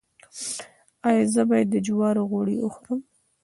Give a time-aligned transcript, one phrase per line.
[1.07, 2.99] ایا زه باید د جوارو غوړي وخورم؟